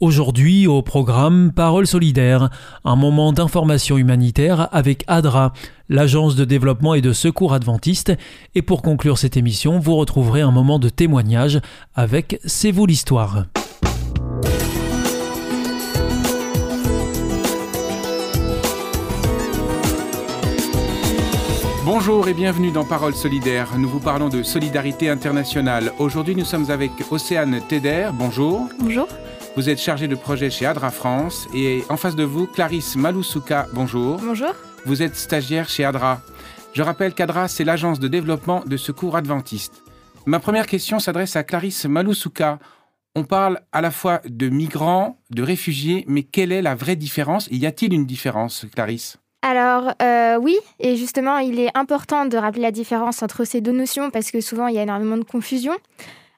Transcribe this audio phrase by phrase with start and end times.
[0.00, 2.50] Aujourd'hui au programme Parole solidaire,
[2.84, 5.52] un moment d'information humanitaire avec ADRA,
[5.88, 8.12] l'agence de développement et de secours adventiste,
[8.54, 11.60] et pour conclure cette émission, vous retrouverez un moment de témoignage
[11.96, 13.46] avec C'est vous l'histoire.
[21.84, 23.76] Bonjour et bienvenue dans Parole solidaire.
[23.76, 25.92] Nous vous parlons de solidarité internationale.
[25.98, 28.10] Aujourd'hui, nous sommes avec Océane Teder.
[28.14, 28.68] Bonjour.
[28.78, 29.08] Bonjour.
[29.58, 33.66] Vous êtes chargée de projet chez ADRA France et en face de vous, Clarisse Maloussouka.
[33.72, 34.20] Bonjour.
[34.22, 34.54] Bonjour.
[34.86, 36.20] Vous êtes stagiaire chez ADRA.
[36.74, 39.82] Je rappelle qu'ADRA, c'est l'agence de développement de secours adventiste.
[40.26, 42.60] Ma première question s'adresse à Clarisse Maloussouka.
[43.16, 47.48] On parle à la fois de migrants, de réfugiés, mais quelle est la vraie différence?
[47.50, 49.16] Y a-t-il une différence, Clarisse?
[49.42, 53.72] Alors euh, oui, et justement, il est important de rappeler la différence entre ces deux
[53.72, 55.72] notions parce que souvent il y a énormément de confusion.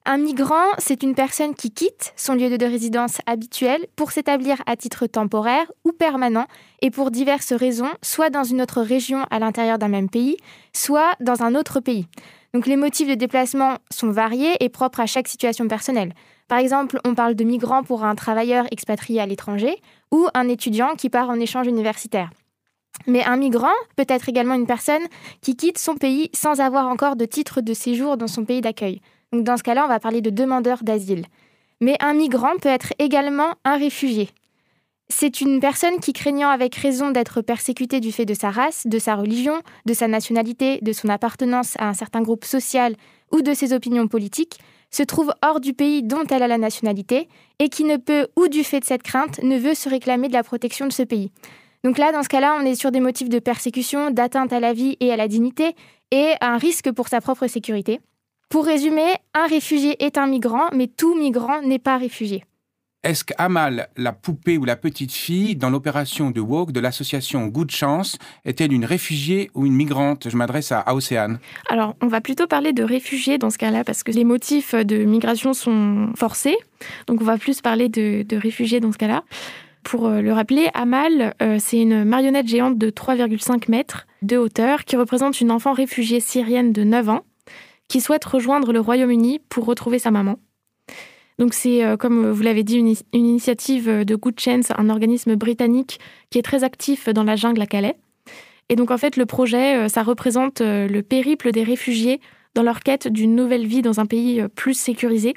[0.07, 4.75] Un migrant, c'est une personne qui quitte son lieu de résidence habituel pour s'établir à
[4.75, 6.47] titre temporaire ou permanent
[6.81, 10.39] et pour diverses raisons, soit dans une autre région à l'intérieur d'un même pays,
[10.73, 12.07] soit dans un autre pays.
[12.55, 16.15] Donc les motifs de déplacement sont variés et propres à chaque situation personnelle.
[16.49, 19.77] Par exemple, on parle de migrants pour un travailleur expatrié à l'étranger
[20.11, 22.31] ou un étudiant qui part en échange universitaire.
[23.07, 25.03] Mais un migrant peut être également une personne
[25.43, 29.01] qui quitte son pays sans avoir encore de titre de séjour dans son pays d'accueil.
[29.33, 31.25] Dans ce cas-là, on va parler de demandeur d'asile.
[31.81, 34.31] Mais un migrant peut être également un réfugié.
[35.09, 38.99] C'est une personne qui, craignant avec raison d'être persécutée du fait de sa race, de
[38.99, 42.95] sa religion, de sa nationalité, de son appartenance à un certain groupe social
[43.33, 44.59] ou de ses opinions politiques,
[44.91, 48.49] se trouve hors du pays dont elle a la nationalité et qui ne peut, ou
[48.49, 51.31] du fait de cette crainte, ne veut se réclamer de la protection de ce pays.
[51.85, 54.73] Donc là, dans ce cas-là, on est sur des motifs de persécution, d'atteinte à la
[54.73, 55.75] vie et à la dignité
[56.11, 58.01] et un risque pour sa propre sécurité.
[58.51, 62.43] Pour résumer, un réfugié est un migrant, mais tout migrant n'est pas réfugié.
[63.05, 67.71] Est-ce qu'Amal, la poupée ou la petite fille, dans l'opération de Walk de l'association Good
[67.71, 70.29] Chance, est-elle une réfugiée ou une migrante?
[70.29, 71.39] Je m'adresse à, Océane.
[71.69, 75.05] Alors, on va plutôt parler de réfugiés dans ce cas-là, parce que les motifs de
[75.05, 76.57] migration sont forcés.
[77.07, 79.23] Donc, on va plus parler de, de réfugiés dans ce cas-là.
[79.85, 84.85] Pour euh, le rappeler, Amal, euh, c'est une marionnette géante de 3,5 mètres de hauteur
[84.85, 87.25] qui représente une enfant réfugiée syrienne de 9 ans
[87.91, 90.39] qui souhaite rejoindre le Royaume-Uni pour retrouver sa maman.
[91.41, 95.99] Donc c'est, euh, comme vous l'avez dit, une, initiative de Good Chance, un organisme britannique
[96.31, 97.97] qui est très actif dans la jungle à Calais.
[98.69, 102.21] Et donc en fait, le projet, euh, ça représente euh, le périple des réfugiés
[102.55, 105.35] dans leur quête d'une nouvelle vie dans un pays plus sécurisé,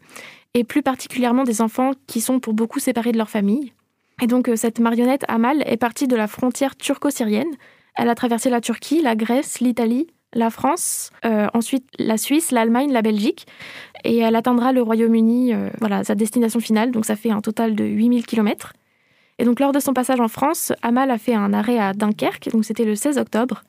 [0.53, 3.73] et plus particulièrement des enfants qui sont pour beaucoup séparés de leur famille.
[4.21, 7.51] Et donc cette marionnette Amal est partie de la frontière turco-syrienne.
[7.95, 12.91] Elle a traversé la Turquie, la Grèce, l'Italie, la France, euh, ensuite la Suisse, l'Allemagne,
[12.91, 13.45] la Belgique,
[14.03, 17.75] et elle atteindra le Royaume-Uni, euh, voilà, sa destination finale, donc ça fait un total
[17.75, 18.73] de 8000 km.
[19.39, 22.49] Et donc lors de son passage en France, Amal a fait un arrêt à Dunkerque,
[22.51, 23.63] donc c'était le 16 octobre.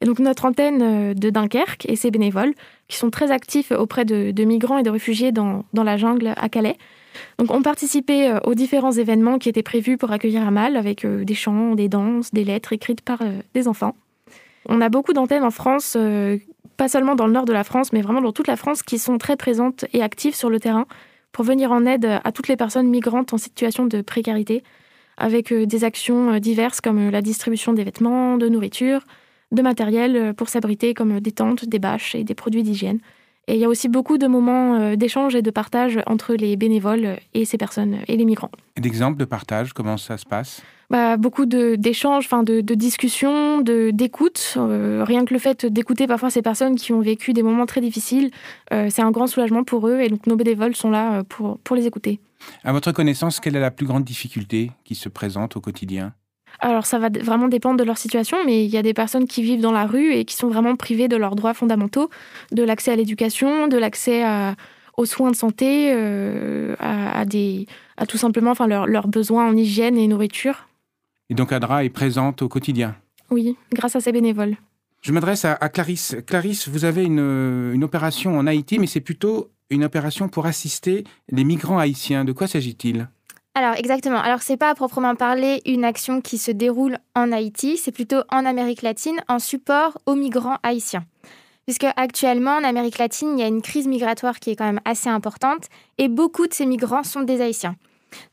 [0.00, 2.54] Et donc notre antenne euh, de Dunkerque et ses bénévoles,
[2.88, 6.76] qui sont très actifs auprès de, migrants et de réfugiés dans, la jungle à Calais,
[7.38, 11.74] donc ont participé aux différents événements qui étaient prévus pour accueillir Amal, avec des chants,
[11.74, 13.22] des danses, des lettres écrites par
[13.54, 13.96] des enfants.
[14.68, 16.38] On a beaucoup d'antennes en France, euh,
[16.76, 18.98] pas seulement dans le nord de la France, mais vraiment dans toute la France, qui
[18.98, 20.86] sont très présentes et actives sur le terrain
[21.32, 24.64] pour venir en aide à toutes les personnes migrantes en situation de précarité,
[25.16, 29.02] avec euh, des actions euh, diverses comme la distribution des vêtements, de nourriture,
[29.52, 32.98] de matériel pour s'abriter comme des tentes, des bâches et des produits d'hygiène.
[33.48, 37.18] Et il y a aussi beaucoup de moments d'échange et de partage entre les bénévoles
[37.32, 38.50] et ces personnes et les migrants.
[38.76, 40.62] D'exemples de partage, comment ça se passe?
[40.88, 44.54] Bah, beaucoup d'échanges, enfin de, de, discussions, d'écoute.
[44.56, 47.80] Euh, rien que le fait d'écouter parfois ces personnes qui ont vécu des moments très
[47.80, 48.30] difficiles,
[48.72, 51.58] euh, c'est un grand soulagement pour eux et donc nos bénévoles sont là euh, pour,
[51.58, 52.20] pour les écouter.
[52.62, 56.12] À votre connaissance, quelle est la plus grande difficulté qui se présente au quotidien?
[56.60, 59.42] Alors ça va vraiment dépendre de leur situation, mais il y a des personnes qui
[59.42, 62.10] vivent dans la rue et qui sont vraiment privées de leurs droits fondamentaux,
[62.52, 64.24] de l'accès à l'éducation, de l'accès
[64.96, 65.92] aux soins de santé,
[66.78, 67.66] à, des,
[67.96, 70.68] à tout simplement enfin, leurs besoins en hygiène et nourriture.
[71.28, 72.96] Et donc Adra est présente au quotidien?
[73.30, 74.56] Oui, grâce à ses bénévoles.
[75.02, 76.16] Je m'adresse à, Clarisse.
[76.26, 81.04] Clarisse, vous avez une, une opération en Haïti, mais c'est plutôt une opération pour assister
[81.30, 82.24] les migrants haïtiens.
[82.24, 83.08] De quoi s'agit-il?
[83.56, 84.20] Alors exactement.
[84.20, 88.20] Alors c'est pas à proprement parler une action qui se déroule en Haïti, c'est plutôt
[88.30, 91.06] en Amérique latine en support aux migrants haïtiens.
[91.64, 94.82] Puisque actuellement en Amérique latine, il y a une crise migratoire qui est quand même
[94.84, 97.76] assez importante et beaucoup de ces migrants sont des haïtiens.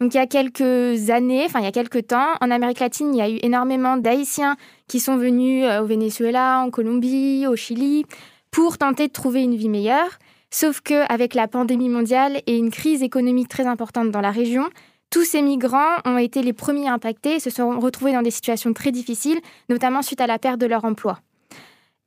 [0.02, 3.16] Donc il y a quelques années, enfin il y a quelques temps, en Amérique latine,
[3.16, 4.58] il y a eu énormément d'haïtiens
[4.90, 8.06] qui sont venus euh, au Venezuela, en Colombie, au Chili
[8.52, 10.20] pour tenter de trouver une vie meilleure.
[10.52, 14.70] Sauf que avec la pandémie mondiale et une crise économique très importante dans la région,
[15.14, 18.74] tous ces migrants ont été les premiers impactés et se sont retrouvés dans des situations
[18.74, 19.40] très difficiles,
[19.70, 21.20] notamment suite à la perte de leur emploi.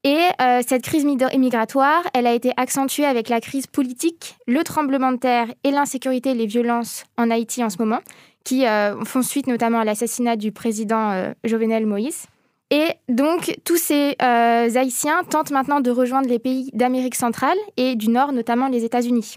[0.03, 5.13] Et euh, cette crise migratoire, elle a été accentuée avec la crise politique, le tremblement
[5.13, 8.01] de terre et l'insécurité et les violences en Haïti en ce moment,
[8.43, 12.25] qui euh, font suite notamment à l'assassinat du président euh, Jovenel Moïse.
[12.73, 18.09] Et donc, tous ces Haïtiens tentent maintenant de rejoindre les pays d'Amérique centrale et du
[18.09, 19.37] Nord, notamment les États-Unis.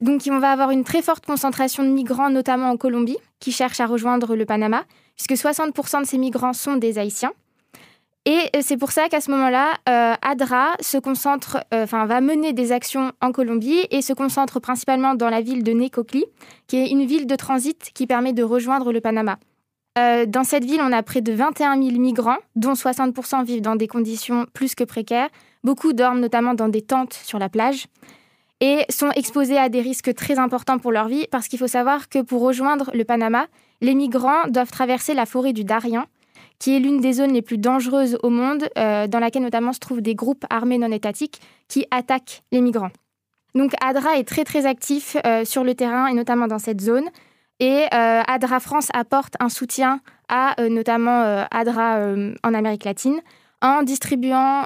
[0.00, 3.80] Donc, on va avoir une très forte concentration de migrants, notamment en Colombie, qui cherchent
[3.80, 4.84] à rejoindre le Panama,
[5.16, 7.32] puisque 60% de ces migrants sont des Haïtiens.
[8.26, 12.52] Et euh, c'est pour ça qu'à ce moment-là, euh, ADRA se concentre, euh, va mener
[12.52, 16.24] des actions en Colombie et se concentre principalement dans la ville de Necoclí,
[16.66, 19.38] qui est une ville de transit qui permet de rejoindre le Panama.
[20.28, 23.88] dans cette ville, on a près de 21 000 migrants, dont 60% vivent dans des
[23.88, 25.28] conditions plus que précaires.
[25.62, 27.86] Beaucoup dorment notamment dans des tentes sur la plage
[28.60, 32.08] et sont exposés à des risques très importants pour leur vie parce qu'il faut savoir
[32.08, 33.46] que pour rejoindre le Panama,
[33.80, 36.06] les migrants doivent traverser la forêt du Darien,
[36.58, 39.78] qui est l'une des zones les plus dangereuses au monde, euh, dans laquelle notamment se
[39.78, 42.90] trouvent des groupes armés non étatiques qui attaquent les migrants.
[43.54, 47.08] Donc ADRA est très très actif euh, sur le terrain et notamment dans cette zone.
[47.58, 52.14] Et euh, ADRA France apporte un soutien à notamment ADRA
[52.44, 53.20] en Amérique latine
[53.60, 54.64] en distribuant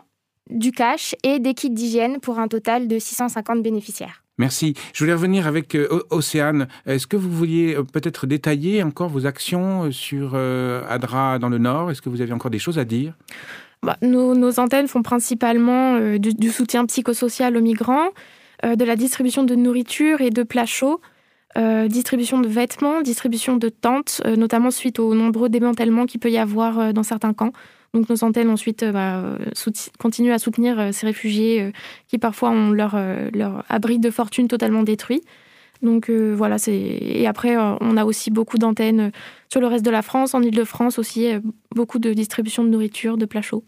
[0.51, 4.25] du cash et des kits d'hygiène pour un total de 650 bénéficiaires.
[4.37, 4.75] Merci.
[4.93, 6.67] Je voulais revenir avec euh, Océane.
[6.87, 11.59] Est-ce que vous vouliez euh, peut-être détailler encore vos actions euh, sur ADRA dans le
[11.59, 11.91] Nord?
[11.91, 13.15] Est-ce que vous avez encore des choses à dire?
[13.85, 18.09] Bah, nos, antennes font principalement du, soutien psychosocial aux migrants,
[18.63, 21.03] de la distribution de nourriture et de plats chauds,
[21.89, 26.95] distribution de vêtements, distribution de tentes, notamment suite aux nombreux démantèlements qu'il peut y avoir
[26.95, 27.53] dans certains camps.
[27.95, 29.39] Donc nos antennes ensuite euh, bah,
[29.99, 31.71] continuent à soutenir euh, ces réfugiés euh,
[32.09, 32.97] qui parfois ont leur,
[33.33, 35.23] leur abri de fortune totalement détruit.
[35.83, 39.13] Donc voilà, c'est et après on a aussi beaucoup d'antennes
[39.51, 41.29] sur le reste de la France, en Ile-de-France aussi,
[41.75, 43.65] beaucoup de distribution de nourriture, de plats chauds.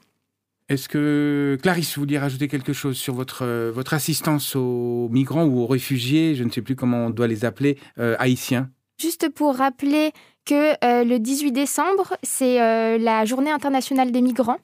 [0.70, 5.60] Est-ce que Clarisse, vous vouliez rajouter quelque chose sur votre, votre assistance aux migrants ou
[5.60, 8.70] aux réfugiés, je ne sais plus comment on doit les appeler, haïtiens?
[8.98, 10.12] Juste pour rappeler
[10.46, 14.58] que euh, le 18 décembre, c'est euh, la journée internationale des migrants.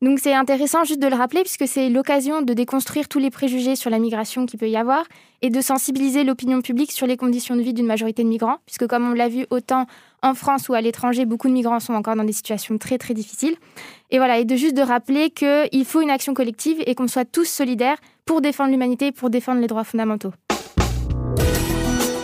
[0.00, 3.74] Donc c'est intéressant juste de le rappeler puisque c'est l'occasion de déconstruire tous les préjugés
[3.74, 5.04] sur la migration qu'il peut y avoir
[5.42, 8.86] et de sensibiliser l'opinion publique sur les conditions de vie d'une majorité de migrants puisque
[8.86, 9.86] comme on l'a vu autant
[10.22, 13.12] en France ou à l'étranger, beaucoup de migrants sont encore dans des situations très très
[13.12, 13.56] difficiles.
[14.10, 17.24] Et voilà, et de juste de rappeler qu'il faut une action collective et qu'on soit
[17.24, 20.32] tous solidaires pour défendre l'humanité pour défendre les droits fondamentaux.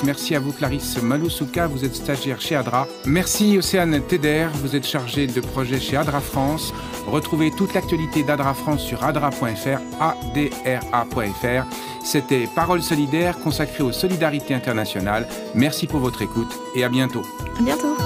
[0.04, 2.86] Merci à vous Clarisse Maloussouka, vous êtes stagiaire chez ADRA.
[3.06, 6.72] Merci Océane Teder, vous êtes chargée de projet chez ADRA France.
[7.06, 11.66] Retrouvez toute l'actualité d'ADRA France sur adra.fr, adra.fr.
[12.04, 15.26] C'était Parole solidaire consacrée aux solidarités internationales.
[15.54, 17.22] Merci pour votre écoute et à bientôt.
[17.58, 17.96] À bientôt.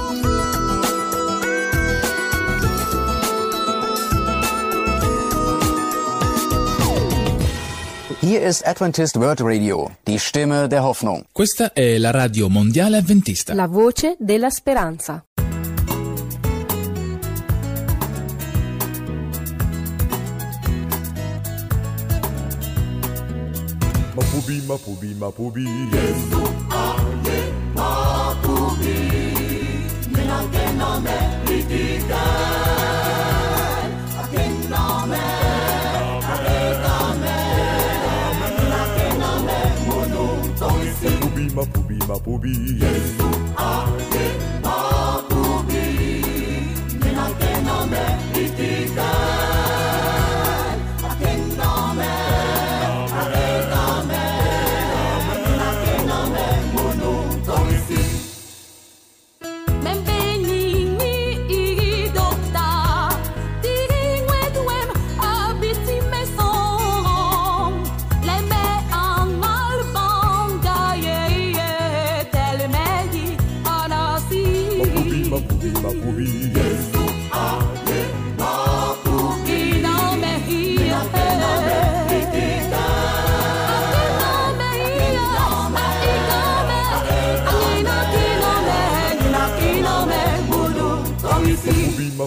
[8.21, 11.25] Hier ist Adventist World Radio, die Stimme der Hoffnung.
[11.33, 13.55] Questa è la radio mondiale adventista.
[13.55, 15.25] La voce della speranza.
[24.17, 25.65] Mapubi, Mapubi, Mapubi.
[25.93, 26.68] Yesu
[42.19, 44.08] Papo Bi.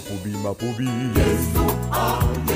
[0.02, 1.16] Mapubi, Mapubi.
[1.16, 2.51] Yes, you are.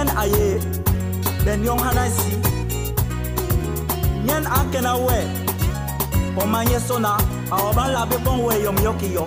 [0.00, 0.58] Nyen aye
[1.44, 2.32] ben yong hanasi
[4.26, 5.18] nyen akena we
[6.42, 7.18] oma nye sona
[7.52, 9.26] aoba labe bon we yom yoki yo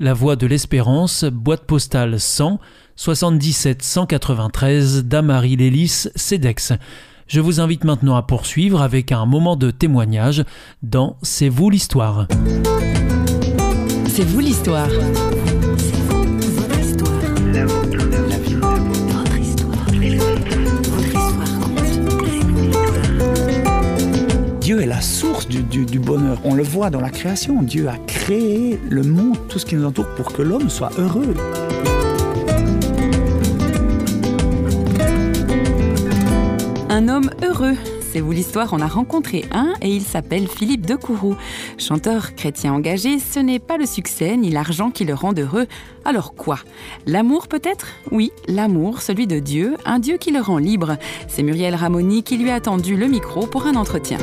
[0.00, 2.58] la Voix de l'Espérance, boîte postale 100
[2.96, 6.72] 77 193 Damary Lélis, CEDEX.
[7.26, 10.44] Je vous invite maintenant à poursuivre avec un moment de témoignage
[10.82, 12.26] dans C'est vous l'histoire.
[14.08, 14.88] C'est vous l'histoire.
[24.60, 25.29] Dieu est la source
[26.44, 27.62] On le voit dans la création.
[27.62, 31.34] Dieu a créé le monde, tout ce qui nous entoure, pour que l'homme soit heureux.
[36.88, 37.76] Un homme heureux.
[38.12, 41.36] C'est vous l'histoire, on a rencontré un et il s'appelle Philippe de Courroux.
[41.78, 45.68] Chanteur chrétien engagé, ce n'est pas le succès ni l'argent qui le rend heureux.
[46.04, 46.58] Alors quoi?
[47.06, 47.86] L'amour peut-être?
[48.10, 50.96] Oui, l'amour, celui de Dieu, un Dieu qui le rend libre.
[51.28, 54.18] C'est Muriel Ramoni qui lui a tendu le micro pour un entretien.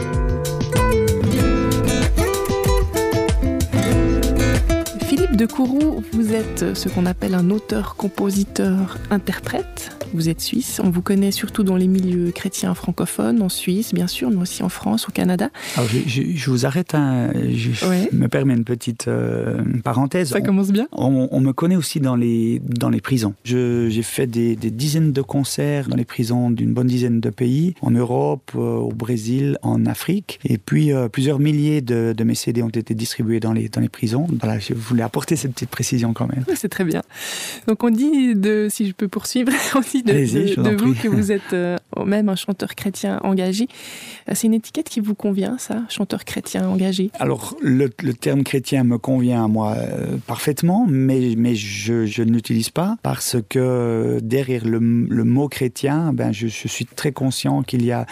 [5.37, 10.06] De Courroux, vous êtes ce qu'on appelle un auteur-compositeur-interprète.
[10.13, 14.07] Vous êtes suisse, on vous connaît surtout dans les milieux chrétiens francophones, en Suisse bien
[14.07, 15.49] sûr, mais aussi en France, au Canada.
[15.75, 18.09] Alors, je, je- je vous arrête, un- je Ouais.
[18.13, 20.29] me permets une petite euh, parenthèse.
[20.29, 20.87] Ça On- commence bien.
[20.91, 23.35] On, on me connaît aussi dans les, dans les prisons.
[23.43, 27.75] J'ai fait des, des dizaines de concerts dans les prisons d'une bonne dizaine de pays,
[27.81, 30.39] en Europe, euh, au Brésil, en Afrique.
[30.45, 33.81] Et puis, euh, plusieurs milliers de, de mes CD ont été distribués dans les, dans
[33.81, 34.25] les prisons.
[34.41, 36.45] Voilà, je voulais apporter cette petite précision quand même.
[36.55, 37.03] C'est très bien.
[37.67, 41.01] Donc on dit, de, si je peux poursuivre, on dit de, de- de vous prie.
[41.03, 41.75] que vous êtes euh,
[42.05, 43.67] même un chanteur chrétien engagé.
[44.29, 47.09] Euh, C'est une étiquette qui vous convient, ça, chanteur chrétien engagé?
[47.19, 52.23] Alors, le, le terme chrétien me convient à moi euh, parfaitement, mais, mais je, je
[52.23, 57.11] ne l'utilise pas parce que derrière le, le mot chrétien, ben, je, je suis très
[57.11, 58.05] conscient qu'il y a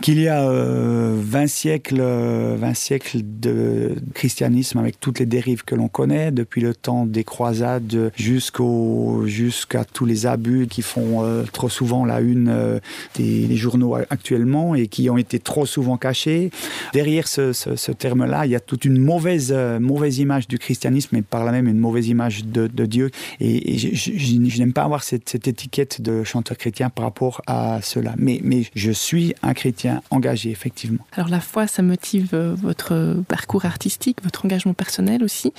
[0.00, 5.64] qu'il y a euh, 20 siècles, euh, 20 siècles de christianisme avec toutes les dérives
[5.64, 11.44] que l'on connaît, depuis le temps des croisades jusqu'à tous les abus qui font euh,
[11.52, 12.78] trop souvent la une euh,
[13.14, 16.50] des, journaux actuellement et qui ont été trop souvent cachés.
[16.92, 21.22] Derrière ce, terme-là, il y a toute une mauvaise euh, mauvaise image du christianisme et
[21.22, 23.10] par là même une mauvaise image de, Dieu.
[23.40, 28.14] Et, je n'aime pas avoir cette, cette étiquette de chanteur chrétien par rapport à cela.
[28.18, 31.04] Mais, mais je suis un chrétien engagé, effectivement.
[31.12, 35.52] Alors la foi, ça motive euh, votre parcours artistique, votre engagement personnel aussi.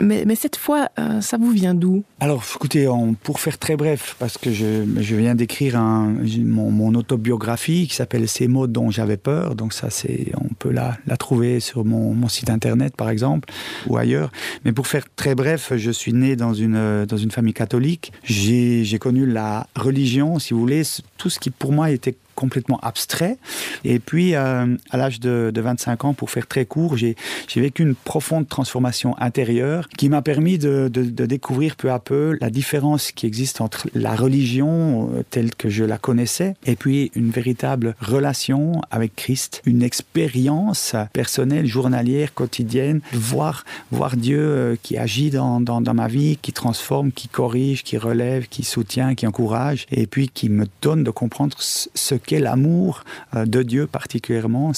[0.00, 2.02] Mais, mais cette foi, euh, ça vous vient d'où?
[2.20, 6.94] Alors, écoutez, on- pour faire très bref, parce que je, je viens d'écrire mon, mon
[6.94, 9.54] autobiographie qui s'appelle Ces mots dont j'avais peur.
[9.54, 13.48] Donc ça, c'est, on peut la, la trouver sur mon, mon site internet, par exemple,
[13.86, 14.30] ou ailleurs.
[14.64, 18.12] Mais pour faire très bref, je suis né dans une, euh, dans une famille catholique.
[18.24, 20.82] J'ai connu la religion, si vous voulez,
[21.18, 23.38] tout ce qui pour moi était complètement abstrait.
[23.84, 27.14] Et puis, euh, à l'âge de, de 25 ans, pour faire très court, j'ai
[27.54, 33.12] vécu une profonde transformation intérieure qui m'a permis de, découvrir peu à peu la différence
[33.12, 37.94] qui existe entre la religion euh, telle que je la connaissais et puis une véritable
[38.00, 45.60] relation avec Christ, une expérience personnelle, journalière, quotidienne, voir, voir Dieu euh, qui agit dans,
[45.60, 50.28] dans, ma vie, qui transforme, qui corrige, qui relève, qui soutient, qui encourage, et puis
[50.28, 53.04] qui me donne de comprendre ce ce qu'est l'amour
[53.36, 54.72] euh, de Dieu particulièrement,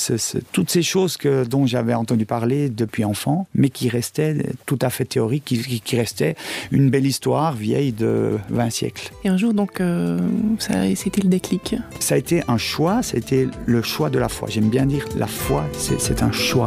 [0.53, 4.91] toutes ces choses que, dont j'avais entendu parler depuis enfant, mais qui restaient tout à
[4.91, 6.35] fait théoriques, qui, restaient
[6.73, 9.13] une belle histoire vieille de 20 siècles.
[9.23, 10.19] Et un jour, donc, euh,
[10.59, 11.77] ça, c'était le déclic.
[12.01, 14.49] Ça a été un choix, ça a été le choix de la foi.
[14.51, 16.67] J'aime bien dire la foi, c'est un choix.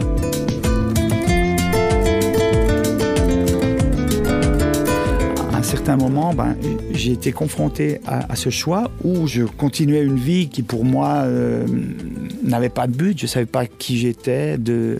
[5.67, 6.55] À un certain moment, ben,
[6.93, 11.67] j'ai été confronté à, ce choix où je continuais une vie qui pour moi euh,
[12.41, 14.97] n'avait pas de but, je ne savais pas qui j'étais, de,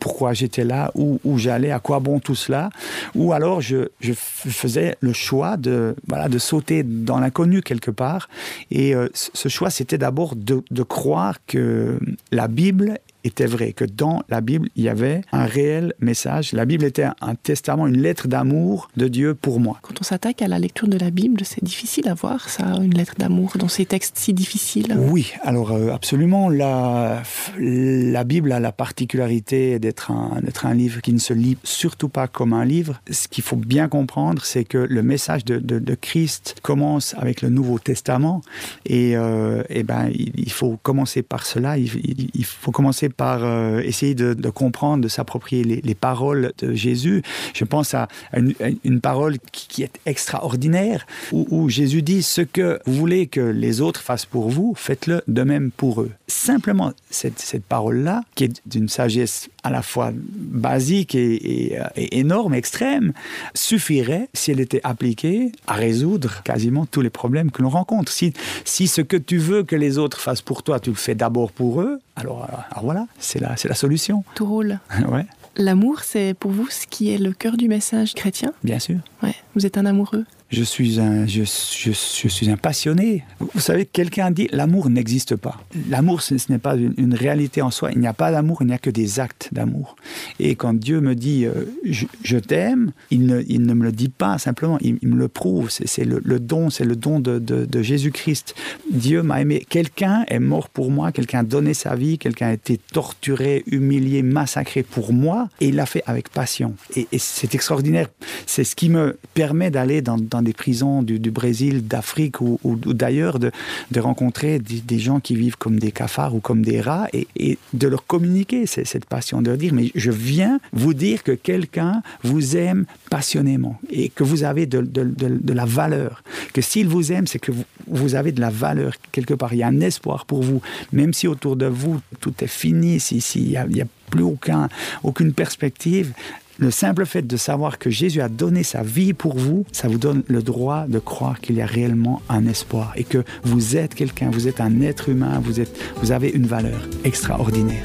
[0.00, 2.70] pourquoi j'étais là, où, j'allais, à quoi bon tout cela,
[3.14, 5.94] ou alors je, faisais le choix de,
[6.38, 8.30] sauter dans l'inconnu quelque part.
[8.70, 11.98] Et euh, ce choix, c'était d'abord de, de croire que
[12.32, 16.52] la Bible était vrai, que dans la Bible, il y avait un réel message.
[16.52, 19.78] La Bible était un testament, une lettre d'amour de Dieu pour moi.
[19.82, 22.94] Quand on s'attaque à la lecture de la Bible, c'est difficile à voir ça, une
[22.94, 24.94] lettre d'amour dans ces textes si difficiles.
[24.96, 26.48] Oui, alors euh, absolument.
[26.48, 27.22] La,
[27.58, 32.08] la Bible a la particularité d'être un, d'être un livre qui ne se lit surtout
[32.08, 33.00] pas comme un livre.
[33.10, 37.42] Ce qu'il faut bien comprendre, c'est que le message de, de- de Christ commence avec
[37.42, 38.42] le Nouveau Testament.
[38.86, 41.78] Et, euh, eh ben, il, il faut commencer par cela.
[41.78, 46.52] Il, il- il faut commencer par euh, essayer de, comprendre, de s'approprier les, les paroles
[46.58, 47.22] de Jésus.
[47.54, 53.26] Je pense à une, parole qui, est extraordinaire, où, Jésus dit ce que vous voulez
[53.26, 56.10] que les autres fassent pour vous, faites-le de même pour eux.
[56.26, 62.18] Simplement, cette, parole-là, qui est d'une sagesse à la fois basique et, et, euh, et
[62.18, 63.12] énorme, extrême,
[63.54, 68.12] suffirait, si elle était appliquée, à résoudre quasiment tous les problèmes que l'on rencontre.
[68.12, 68.32] Si,
[68.64, 71.52] si ce que tu veux que les autres fassent pour toi, tu le fais d'abord
[71.52, 74.24] pour eux, alors, euh, alors voilà, c'est la, c'est la solution.
[74.34, 74.78] Tout roule.
[75.08, 75.26] ouais,
[75.56, 78.52] L'amour, c'est pour vous ce qui est le cœur du message chrétien?
[78.62, 78.98] Bien sûr.
[79.22, 79.34] Ouais.
[79.54, 80.24] Vous êtes un amoureux?
[80.50, 81.92] Je suis un, je, je-
[82.28, 83.22] suis un passionné.
[83.38, 85.60] Vous savez, quelqu'un dit l'amour n'existe pas.
[85.90, 87.92] L'amour, ce, n'est pas une, réalité en soi.
[87.92, 89.96] Il n'y a pas d'amour, il n'y a que des actes d'amour.
[90.40, 94.08] Et quand Dieu me dit euh, je, t'aime, il ne, il ne me le dit
[94.08, 95.68] pas simplement, il, me le prouve.
[95.70, 98.54] C'est le, le don, c'est le don de, de- Jésus-Christ.
[98.90, 99.64] Dieu m'a aimé.
[99.68, 104.22] Quelqu'un est mort pour moi, quelqu'un a donné sa vie, quelqu'un a été torturé, humilié,
[104.22, 106.74] massacré pour moi, et il l'a fait avec passion.
[106.96, 108.08] Et, c'est extraordinaire.
[108.46, 113.50] C'est ce qui me permet d'aller dans des prisons du, Brésil, d'Afrique ou, d'ailleurs, de,
[113.98, 118.06] rencontrer des, gens qui vivent comme des cafards ou comme des rats, et, de leur
[118.06, 122.84] communiquer cette passion, de leur dire, mais je viens vous dire que quelqu'un vous aime
[123.10, 126.22] passionnément, et que vous avez de, la valeur,
[126.52, 127.52] que s'il vous aime, c'est que
[127.86, 130.60] vous, avez de la valeur quelque part, il y a un espoir pour vous,
[130.92, 134.22] même si autour de vous, tout est fini, si, si, il n'y a, a plus
[134.22, 134.68] aucun,
[135.02, 136.12] aucune perspective,
[136.58, 139.98] le simple fait de savoir que Jésus a donné sa vie pour vous, ça vous
[139.98, 143.94] donne le droit de croire qu'il y a réellement un espoir et que vous êtes
[143.94, 145.62] quelqu'un, vous êtes un être humain, vous,
[146.02, 147.84] vous avez une valeur extraordinaire.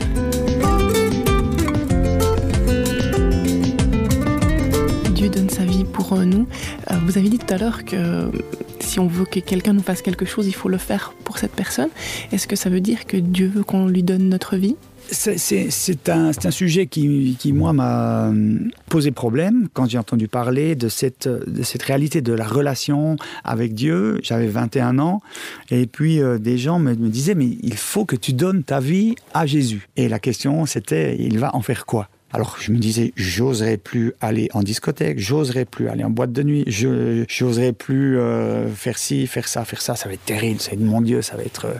[5.13, 6.47] Dieu donne sa vie pour euh, nous.
[6.89, 8.31] Euh, Vous avez dit tout à l'heure que euh,
[8.79, 11.53] si on veut que quelqu'un nous fasse quelque chose, il faut le faire pour cette
[11.53, 11.89] personne.
[12.31, 14.75] Est-ce que ça veut dire que Dieu veut qu'on lui donne notre vie?
[15.12, 20.76] C'est- un, un sujet qui, qui, moi, m'a hum, posé problème quand j'ai entendu parler
[20.76, 24.20] de cette, de cette réalité de la relation avec Dieu.
[24.24, 25.22] J'avais 21 ans
[25.72, 29.16] et puis euh, des gens me disaient mais il faut que tu donnes ta vie
[29.34, 29.88] à Jésus.
[29.98, 32.10] Et la question c'était il va en faire quoi?
[32.36, 36.41] Alors je me disais, j'oserais plus aller en discothèque, j'oserais plus aller en boîte de
[36.41, 40.60] nuit, je j'oserais plus euh, faire ci, faire ça, faire ça, ça va être terrible,
[40.60, 41.74] ça va être mon Dieu, ça va être, euh,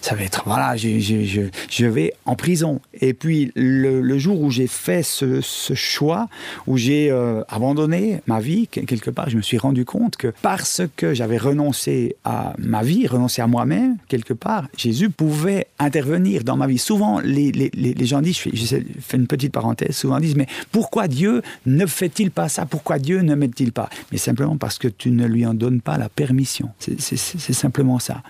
[0.00, 2.80] ça va être, voilà, je, je, je, vais en prison.
[3.00, 6.28] Et puis le, le jour où j'ai fait ce, ce choix,
[6.66, 10.32] où j'ai euh, abandonné ma vie, que- quelque part, je me suis rendu compte que
[10.42, 16.42] parce que j'avais renoncé à ma vie, renoncé à moi-même, quelque part, Jésus pouvait intervenir
[16.42, 16.78] dans ma vie.
[16.78, 21.08] Souvent, les, les, les gens disent, je fais une petite parenthèse, souvent disent, mais pourquoi
[21.08, 22.66] Dieu ne fait-il pas ça?
[22.66, 23.88] Pourquoi Dieu ne m'aide-t-il pas?
[24.10, 26.70] Mais simplement parce que tu ne lui en donnes pas la permission.
[26.78, 26.98] C'est-
[27.52, 28.22] simplement ça.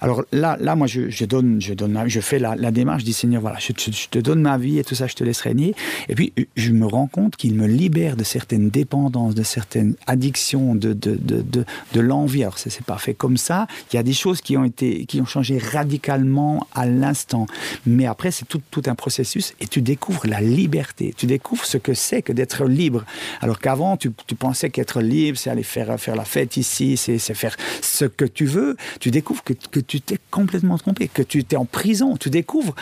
[0.00, 3.40] Alors là, là moi, je, donne, je, donne, je fais la, démarche, je dis, Seigneur,
[3.40, 5.74] voilà, je, te- donne ma vie et tout ça, je te laisse régner.
[6.08, 10.74] Et puis, je me rends compte qu'il me libère de certaines dépendances, de certaines addictions,
[10.74, 12.42] de, de, de, de, de l'envie.
[12.42, 13.66] Alors, c'est pas fait comme ça.
[13.92, 17.46] Il y a des choses qui ont, été, qui ont changé radicalement à l'instant.
[17.86, 21.07] Mais après, c'est tout, tout un processus et tu découvres la liberté.
[21.16, 23.04] Tu découvres ce que c'est que d'être libre.
[23.40, 28.04] Alors qu'avant, tu, pensais qu'être libre, c'est aller faire, la fête ici, c'est faire ce
[28.04, 28.76] que tu veux.
[29.00, 32.16] Tu découvres que, tu t'es complètement trompé, que tu t'es en prison.
[32.16, 32.74] Tu découvres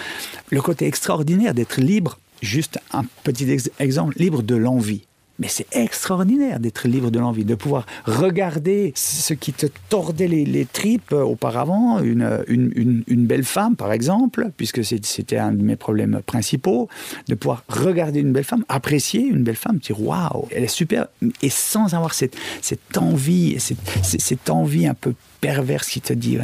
[0.50, 2.18] le côté extraordinaire d'être libre.
[2.42, 5.05] Juste un petit ex- exemple, libre de l'envie.
[5.38, 10.64] Mais c'est extraordinaire d'être libre de l'envie, de pouvoir regarder ce qui te tordait les,
[10.66, 15.76] tripes auparavant, une, une, une, une belle femme par exemple, puisque c'était un de mes
[15.76, 16.88] problèmes principaux,
[17.28, 21.06] de pouvoir regarder une belle femme, apprécier une belle femme, dire waouh, elle est super,
[21.42, 26.38] et sans avoir cette, cette envie, cette- cette envie un peu perverse qui te dit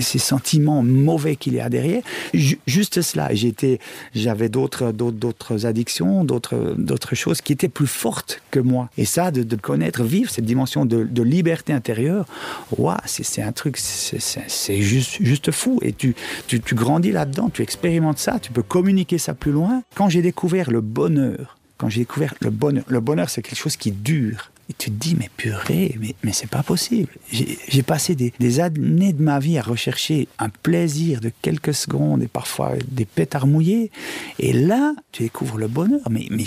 [0.00, 2.02] ces sentiments mauvais qu'il y a derrière.
[2.34, 3.34] Ju- juste cela.
[3.34, 3.78] J'étais,
[4.14, 8.90] j'avais d'autres, d'autres, addictions, d'autres, d'autres choses qui étaient plus fortes que moi.
[8.98, 12.26] Et ça, de, connaître, vivre cette dimension de, de liberté intérieure,
[12.76, 15.78] waouh, c'est, un truc, c'est juste, juste fou.
[15.82, 16.14] Et tu,
[16.46, 19.82] tu, tu grandis là-dedans, tu expérimentes ça, tu peux communiquer ça plus loin.
[19.94, 23.76] Quand j'ai découvert le bonheur, quand j'ai découvert le bonheur, le bonheur, c'est quelque chose
[23.76, 24.50] qui dure.
[24.70, 27.12] Et tu te dis, mais purée, mais, mais c'est pas possible.
[27.32, 32.22] J'ai passé des, des années de ma vie à rechercher un plaisir de quelques secondes
[32.22, 33.90] et parfois des pétards mouillés.
[34.38, 36.08] Et là, tu découvres le bonheur.
[36.08, 36.44] Mais, mais,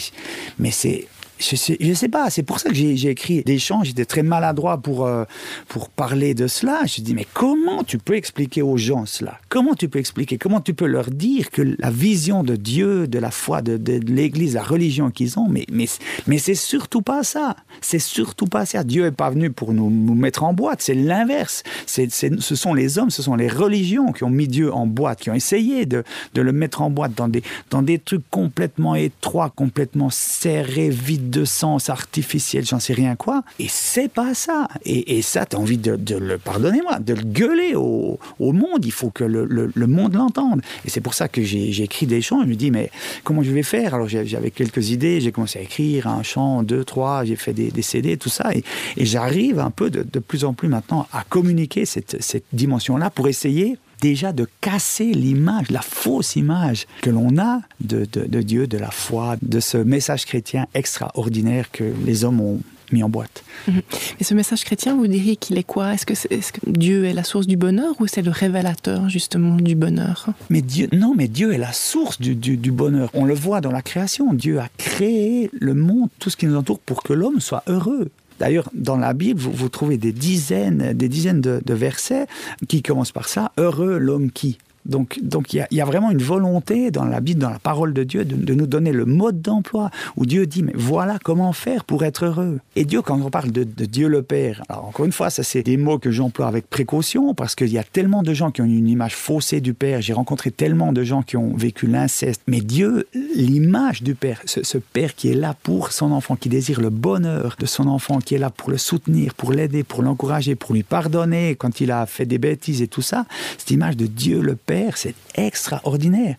[0.57, 1.07] mais c'est.
[1.49, 4.77] Je sais, sais pas, c'est pour ça que j'ai écrit des chants, j'étais très maladroit
[4.77, 5.25] pour, euh,
[5.67, 6.81] pour parler de cela.
[6.85, 9.39] Je dis, mais comment tu peux expliquer aux gens cela?
[9.49, 10.37] Comment tu peux expliquer?
[10.37, 14.53] Comment tu peux leur dire que la vision de Dieu, de la foi, de, l'Église,
[14.53, 15.85] la religion qu'ils ont, mais, mais,
[16.27, 17.57] mais c'est surtout pas ça.
[17.81, 18.83] C'est surtout pas ça.
[18.83, 21.63] Dieu est pas venu pour nous, mettre en boîte, c'est l'inverse.
[21.85, 25.29] Ce sont les hommes, ce sont les religions qui ont mis Dieu en boîte, qui
[25.29, 26.03] ont essayé de,
[26.35, 31.32] de le mettre en boîte dans des, dans des trucs complètement étroits, complètement serrés, vides
[31.33, 33.43] de sens, artificiels, j'en sais rien quoi.
[33.59, 34.67] Et c'est pas ça.
[34.85, 38.85] Et, et ça, tu as envie de, le, pardonnez-moi, de le gueuler au, au monde.
[38.85, 40.61] Il faut que le, le- le monde l'entende.
[40.85, 42.41] Et c'est pour ça que j'ai écrit des chants.
[42.43, 42.91] Je me dis, mais
[43.23, 43.93] comment je vais faire?
[43.95, 45.19] Alors j'avais quelques idées.
[45.21, 47.25] J'ai commencé à écrire un chant, deux, trois.
[47.25, 48.53] J'ai fait des, des CD, tout ça.
[48.53, 48.63] Et,
[48.97, 53.09] et j'arrive un peu de, de plus en plus maintenant à communiquer cette, cette dimension-là
[53.09, 58.41] pour essayer déjà de casser l'image, la fausse image que l'on a de, de- de
[58.41, 62.59] Dieu, de la foi, de ce message chrétien extraordinaire que les hommes ont
[62.91, 63.43] mis en boîte.
[63.67, 63.81] Mhm.
[64.19, 65.93] Et ce message chrétien, vous diriez qu'il est quoi?
[65.93, 69.73] Est-ce que, que Dieu est la source du bonheur ou c'est le révélateur justement du
[69.73, 70.27] bonheur?
[70.49, 73.09] Mais Dieu, non, mais Dieu est la source du, du- du bonheur.
[73.13, 74.33] On le voit dans la création.
[74.33, 78.09] Dieu a créé le monde, tout ce qui nous entoure, pour que l'homme soit heureux.
[78.39, 82.25] D'ailleurs, dans la Bible, vous, trouvez des dizaines, des dizaines de versets
[82.67, 83.51] qui commencent par ça.
[83.57, 84.57] Heureux l'homme qui.
[84.85, 88.03] Donc, donc il y, a, vraiment une volonté dans la Bible, dans la parole de
[88.03, 92.03] Dieu, de, nous donner le mode d'emploi où Dieu dit mais voilà comment faire pour
[92.03, 92.59] être heureux.
[92.75, 95.43] Et Dieu, quand on parle de, de Dieu le Père, alors encore une fois, ça
[95.43, 98.61] c'est des mots que j'emploie avec précaution parce qu'il y a tellement de gens qui
[98.61, 100.01] ont une image faussée du Père.
[100.01, 102.41] J'ai rencontré tellement de gens qui ont vécu l'inceste.
[102.47, 106.49] Mais Dieu, l'image du Père, ce, ce Père qui est là pour son enfant, qui
[106.49, 110.01] désire le bonheur de son enfant, qui est là pour le soutenir, pour l'aider, pour
[110.01, 113.25] l'encourager, pour lui pardonner quand il a fait des bêtises et tout ça,
[113.57, 116.35] cette image de Dieu le Père, c'est extraordinaire.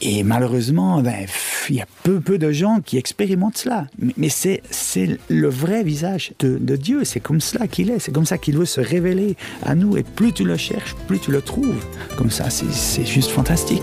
[0.00, 1.26] Et malheureusement, ben,
[1.68, 3.86] il y a peu, peu de gens qui expérimentent cela.
[3.98, 7.04] Mais, mais c'est, c'est le vrai visage de, de Dieu.
[7.04, 7.98] C'est comme cela qu'il est.
[7.98, 9.96] C'est comme ça qu'il veut se révéler à nous.
[9.96, 11.84] Et plus tu le cherches, plus tu le trouves.
[12.16, 13.82] Comme ça, c'est, c'est juste fantastique.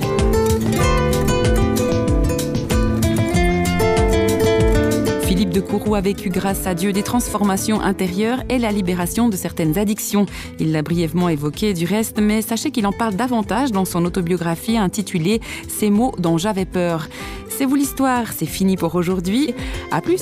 [5.42, 9.36] Philippe de Courroux a vécu grâce à Dieu des transformations intérieures et la libération de
[9.36, 10.28] certaines addictions.
[10.60, 14.78] Il l'a brièvement évoqué du reste, mais sachez qu'il en parle davantage dans son autobiographie
[14.78, 17.08] intitulée Ces mots dont j'avais peur.
[17.50, 19.56] C'est vous l'histoire, c'est fini pour aujourd'hui.
[19.90, 20.22] À plus!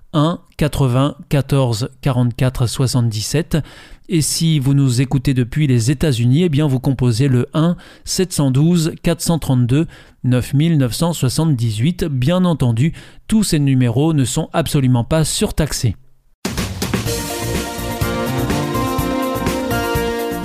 [0.13, 3.57] 1 80 14 44 77.
[4.09, 8.93] Et si vous nous écoutez depuis les États-Unis, eh bien vous composez le 1 712
[9.01, 9.87] 432
[10.23, 12.05] 9978.
[12.05, 12.93] Bien entendu,
[13.27, 15.95] tous ces numéros ne sont absolument pas surtaxés.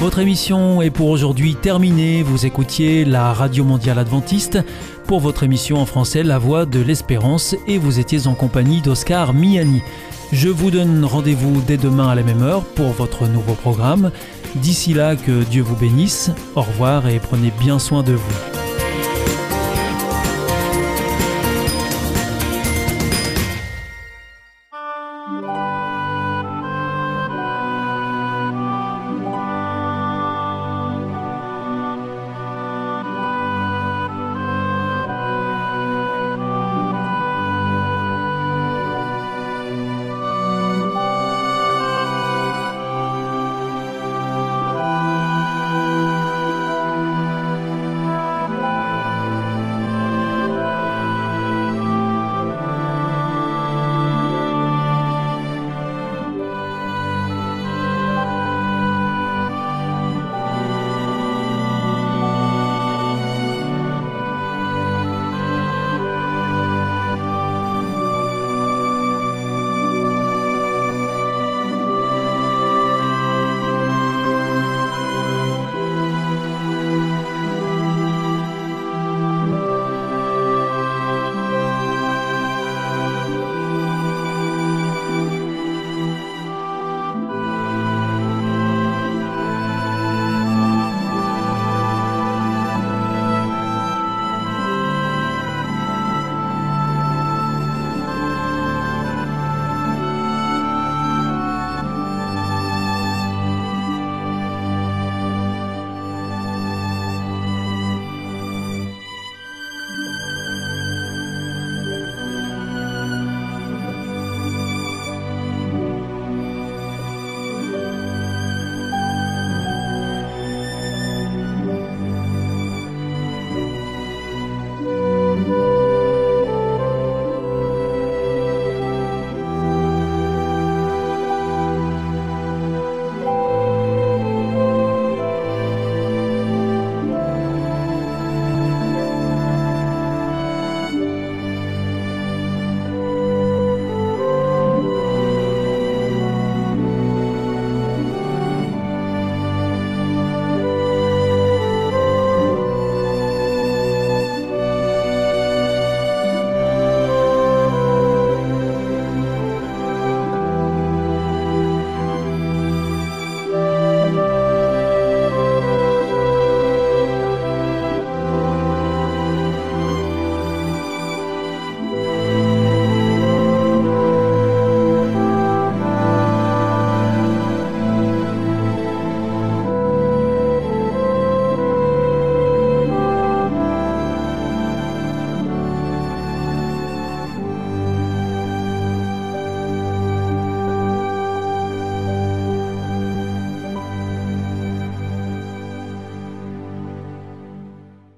[0.07, 2.23] Votre émission est pour aujourd'hui terminée.
[2.23, 4.61] Vous écoutiez la Radio Mondiale Adventiste
[5.09, 9.35] pour votre émission en français La Voix de l'Espérance et vous étiez en compagnie d'Oscar
[9.35, 9.83] Miani.
[10.31, 14.13] Je vous donne rendez-vous dès demain à la même heure pour votre nouveau programme.
[14.55, 16.31] D'ici là, que Dieu vous bénisse.
[16.55, 18.66] Au revoir et prenez bien soin de vous.